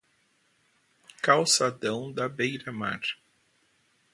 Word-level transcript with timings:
calçadão 1.21 2.11
da 2.11 2.27
beira 2.27 2.71
mar 2.71 3.01